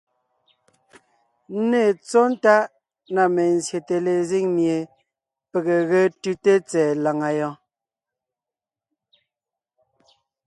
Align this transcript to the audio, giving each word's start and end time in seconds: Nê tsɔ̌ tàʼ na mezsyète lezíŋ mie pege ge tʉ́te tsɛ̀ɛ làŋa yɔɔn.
Nê 1.69 1.83
tsɔ̌ 2.05 2.25
tàʼ 2.43 2.65
na 3.13 3.23
mezsyète 3.35 3.97
lezíŋ 4.05 4.45
mie 4.55 4.77
pege 5.51 5.77
ge 5.89 6.01
tʉ́te 6.21 6.53
tsɛ̀ɛ 6.67 6.99
làŋa 7.03 7.29
yɔɔn. 7.39 7.57